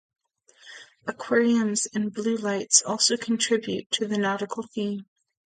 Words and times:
Aquariums 1.05 1.85
and 1.93 2.11
blue 2.11 2.35
lights 2.35 2.81
also 2.81 3.15
contribute 3.17 3.85
to 3.91 4.07
the 4.07 4.17
nautical 4.17 4.63
theme. 4.63 5.05